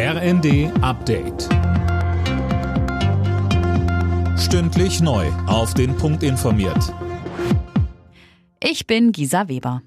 RND 0.00 0.70
Update. 0.80 1.48
Stündlich 4.38 5.00
neu. 5.00 5.26
Auf 5.48 5.74
den 5.74 5.96
Punkt 5.96 6.22
informiert. 6.22 6.94
Ich 8.62 8.86
bin 8.86 9.10
Gisa 9.10 9.48
Weber. 9.48 9.82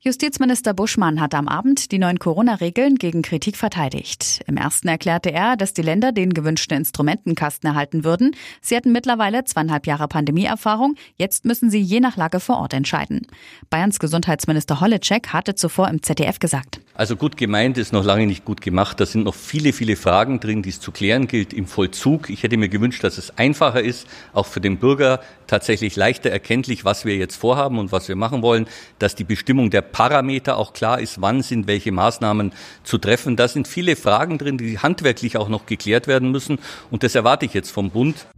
Justizminister 0.00 0.74
Buschmann 0.74 1.22
hat 1.22 1.34
am 1.34 1.48
Abend 1.48 1.90
die 1.90 1.98
neuen 1.98 2.18
Corona-Regeln 2.18 2.96
gegen 2.96 3.22
Kritik 3.22 3.56
verteidigt. 3.56 4.42
Im 4.46 4.58
ersten 4.58 4.88
erklärte 4.88 5.32
er, 5.32 5.56
dass 5.56 5.72
die 5.72 5.80
Länder 5.80 6.12
den 6.12 6.34
gewünschten 6.34 6.76
Instrumentenkasten 6.76 7.66
erhalten 7.66 8.04
würden. 8.04 8.36
Sie 8.60 8.76
hätten 8.76 8.92
mittlerweile 8.92 9.44
zweieinhalb 9.44 9.86
Jahre 9.86 10.06
Pandemieerfahrung. 10.06 10.96
Jetzt 11.16 11.46
müssen 11.46 11.70
sie 11.70 11.80
je 11.80 12.00
nach 12.00 12.18
Lage 12.18 12.40
vor 12.40 12.58
Ort 12.58 12.74
entscheiden. 12.74 13.26
Bayerns 13.70 13.98
Gesundheitsminister 13.98 14.82
Holleczek 14.82 15.28
hatte 15.28 15.54
zuvor 15.54 15.88
im 15.88 16.02
ZDF 16.02 16.40
gesagt. 16.40 16.83
Also 16.96 17.16
gut 17.16 17.36
gemeint 17.36 17.76
ist 17.76 17.92
noch 17.92 18.04
lange 18.04 18.24
nicht 18.24 18.44
gut 18.44 18.60
gemacht. 18.60 19.00
Da 19.00 19.06
sind 19.06 19.24
noch 19.24 19.34
viele, 19.34 19.72
viele 19.72 19.96
Fragen 19.96 20.38
drin, 20.38 20.62
die 20.62 20.68
es 20.68 20.78
zu 20.78 20.92
klären 20.92 21.26
gilt 21.26 21.52
im 21.52 21.66
Vollzug. 21.66 22.30
Ich 22.30 22.44
hätte 22.44 22.56
mir 22.56 22.68
gewünscht, 22.68 23.02
dass 23.02 23.18
es 23.18 23.36
einfacher 23.36 23.82
ist, 23.82 24.06
auch 24.32 24.46
für 24.46 24.60
den 24.60 24.78
Bürger 24.78 25.18
tatsächlich 25.48 25.96
leichter 25.96 26.30
erkenntlich, 26.30 26.84
was 26.84 27.04
wir 27.04 27.16
jetzt 27.16 27.34
vorhaben 27.34 27.80
und 27.80 27.90
was 27.90 28.06
wir 28.06 28.14
machen 28.14 28.42
wollen, 28.42 28.68
dass 29.00 29.16
die 29.16 29.24
Bestimmung 29.24 29.70
der 29.70 29.82
Parameter 29.82 30.56
auch 30.56 30.72
klar 30.72 31.00
ist, 31.00 31.20
wann 31.20 31.42
sind 31.42 31.66
welche 31.66 31.90
Maßnahmen 31.90 32.52
zu 32.84 32.98
treffen. 32.98 33.34
Da 33.34 33.48
sind 33.48 33.66
viele 33.66 33.96
Fragen 33.96 34.38
drin, 34.38 34.56
die 34.56 34.78
handwerklich 34.78 35.36
auch 35.36 35.48
noch 35.48 35.66
geklärt 35.66 36.06
werden 36.06 36.30
müssen. 36.30 36.60
Und 36.92 37.02
das 37.02 37.16
erwarte 37.16 37.44
ich 37.44 37.54
jetzt 37.54 37.72
vom 37.72 37.90
Bund. 37.90 38.28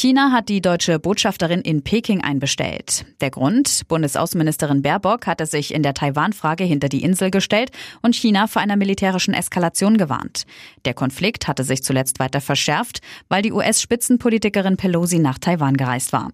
China 0.00 0.32
hat 0.32 0.48
die 0.48 0.62
deutsche 0.62 0.98
Botschafterin 0.98 1.60
in 1.60 1.82
Peking 1.82 2.22
einbestellt. 2.22 3.04
Der 3.20 3.30
Grund? 3.30 3.82
Bundesaußenministerin 3.86 4.80
Baerbock 4.80 5.26
hatte 5.26 5.44
sich 5.44 5.74
in 5.74 5.82
der 5.82 5.92
Taiwan-Frage 5.92 6.64
hinter 6.64 6.88
die 6.88 7.02
Insel 7.02 7.30
gestellt 7.30 7.70
und 8.00 8.16
China 8.16 8.46
vor 8.46 8.62
einer 8.62 8.76
militärischen 8.76 9.34
Eskalation 9.34 9.98
gewarnt. 9.98 10.46
Der 10.86 10.94
Konflikt 10.94 11.48
hatte 11.48 11.64
sich 11.64 11.82
zuletzt 11.82 12.18
weiter 12.18 12.40
verschärft, 12.40 13.02
weil 13.28 13.42
die 13.42 13.52
US-Spitzenpolitikerin 13.52 14.78
Pelosi 14.78 15.18
nach 15.18 15.36
Taiwan 15.36 15.76
gereist 15.76 16.14
war. 16.14 16.30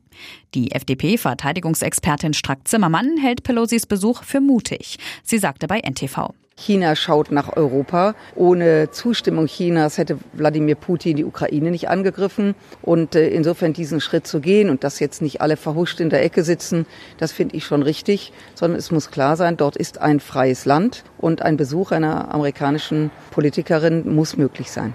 Die 0.54 0.70
FDP-Verteidigungsexpertin 0.70 2.34
Strack-Zimmermann 2.34 3.16
hält 3.16 3.42
Pelosis 3.42 3.86
Besuch 3.86 4.22
für 4.22 4.40
mutig. 4.40 4.98
Sie 5.24 5.38
sagte 5.38 5.66
bei 5.66 5.80
NTV. 5.80 6.30
China 6.58 6.96
schaut 6.96 7.30
nach 7.30 7.56
Europa. 7.56 8.14
Ohne 8.34 8.90
Zustimmung 8.90 9.46
Chinas 9.46 9.98
hätte 9.98 10.18
Wladimir 10.32 10.74
Putin 10.74 11.16
die 11.16 11.24
Ukraine 11.24 11.70
nicht 11.70 11.88
angegriffen. 11.88 12.54
Und 12.82 13.14
äh, 13.14 13.28
insofern 13.28 13.72
diesen 13.72 14.00
Schritt 14.00 14.26
zu 14.26 14.40
gehen 14.40 14.70
und 14.70 14.82
dass 14.82 14.98
jetzt 14.98 15.20
nicht 15.20 15.40
alle 15.40 15.56
verhuscht 15.56 16.00
in 16.00 16.10
der 16.10 16.24
Ecke 16.24 16.42
sitzen, 16.44 16.86
das 17.18 17.32
finde 17.32 17.56
ich 17.56 17.64
schon 17.64 17.82
richtig, 17.82 18.32
sondern 18.54 18.78
es 18.78 18.90
muss 18.90 19.10
klar 19.10 19.36
sein, 19.36 19.56
dort 19.56 19.76
ist 19.76 20.00
ein 20.00 20.18
freies 20.18 20.64
Land 20.64 21.04
und 21.18 21.42
ein 21.42 21.56
Besuch 21.56 21.92
einer 21.92 22.34
amerikanischen 22.34 23.10
Politikerin 23.30 24.14
muss 24.14 24.36
möglich 24.36 24.70
sein. 24.70 24.94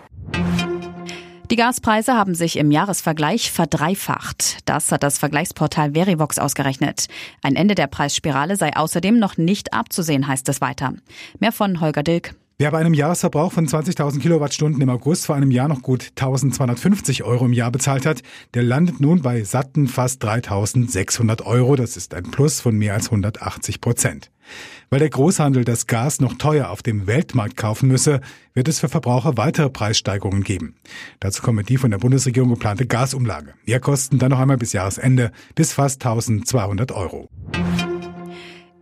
Die 1.51 1.57
Gaspreise 1.57 2.13
haben 2.13 2.33
sich 2.33 2.55
im 2.55 2.71
Jahresvergleich 2.71 3.51
verdreifacht. 3.51 4.59
Das 4.63 4.89
hat 4.89 5.03
das 5.03 5.19
Vergleichsportal 5.19 5.91
Verivox 5.91 6.39
ausgerechnet. 6.39 7.07
Ein 7.41 7.57
Ende 7.57 7.75
der 7.75 7.87
Preisspirale 7.87 8.55
sei 8.55 8.73
außerdem 8.73 9.19
noch 9.19 9.35
nicht 9.35 9.73
abzusehen, 9.73 10.29
heißt 10.29 10.47
es 10.47 10.61
weiter. 10.61 10.93
Mehr 11.39 11.51
von 11.51 11.81
Holger 11.81 12.03
Dilk. 12.03 12.35
Wer 12.61 12.69
bei 12.69 12.77
einem 12.77 12.93
Jahresverbrauch 12.93 13.51
von 13.51 13.67
20.000 13.67 14.19
Kilowattstunden 14.19 14.83
im 14.83 14.89
August 14.91 15.25
vor 15.25 15.35
einem 15.35 15.49
Jahr 15.49 15.67
noch 15.67 15.81
gut 15.81 16.11
1.250 16.15 17.23
Euro 17.23 17.45
im 17.45 17.53
Jahr 17.53 17.71
bezahlt 17.71 18.05
hat, 18.05 18.21
der 18.53 18.61
landet 18.61 19.01
nun 19.01 19.23
bei 19.23 19.43
satten 19.43 19.87
fast 19.87 20.23
3.600 20.23 21.43
Euro. 21.43 21.75
Das 21.75 21.97
ist 21.97 22.13
ein 22.13 22.29
Plus 22.29 22.61
von 22.61 22.77
mehr 22.77 22.93
als 22.93 23.05
180 23.05 23.81
Prozent. 23.81 24.29
Weil 24.91 24.99
der 24.99 25.09
Großhandel 25.09 25.65
das 25.65 25.87
Gas 25.87 26.21
noch 26.21 26.37
teuer 26.37 26.69
auf 26.69 26.83
dem 26.83 27.07
Weltmarkt 27.07 27.57
kaufen 27.57 27.87
müsse, 27.87 28.21
wird 28.53 28.67
es 28.67 28.79
für 28.79 28.89
Verbraucher 28.89 29.37
weitere 29.37 29.71
Preissteigerungen 29.71 30.43
geben. 30.43 30.75
Dazu 31.19 31.41
kommt 31.41 31.67
die 31.67 31.77
von 31.77 31.89
der 31.89 31.97
Bundesregierung 31.97 32.51
geplante 32.51 32.85
Gasumlage. 32.85 33.55
Mehrkosten 33.65 34.19
dann 34.19 34.29
noch 34.29 34.39
einmal 34.39 34.57
bis 34.57 34.73
Jahresende 34.73 35.31
bis 35.55 35.73
fast 35.73 36.05
1200 36.05 36.91
Euro. 36.91 37.27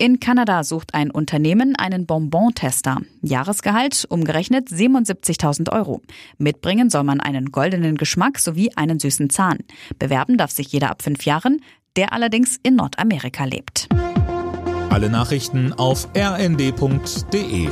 In 0.02 0.22
Kanada 0.22 0.64
sucht 0.64 0.94
ein 0.94 1.12
Unternehmen 1.12 1.76
einen 1.76 2.06
Bonbon-Tester. 2.06 3.02
Jahresgehalt 3.22 4.06
umgerechnet 4.08 4.70
77.000 4.70 5.74
Euro. 5.74 6.02
Mitbringen 6.38 6.90
soll 6.90 7.04
man 7.04 7.20
einen 7.20 7.52
goldenen 7.52 7.98
Geschmack 7.98 8.40
sowie 8.40 8.72
einen 8.78 9.02
süßen 9.02 9.30
Zahn. 9.30 9.58
Bewerben 10.00 10.38
darf 10.38 10.52
sich 10.52 10.72
jeder 10.72 10.90
ab 10.90 11.02
fünf 11.02 11.26
Jahren, 11.26 11.60
der 11.98 12.14
allerdings 12.14 12.56
in 12.64 12.78
Nordamerika 12.78 13.44
lebt. 13.44 13.90
Alle 14.90 15.10
Nachrichten 15.10 15.74
auf 15.74 16.08
rnd.de 16.16 17.68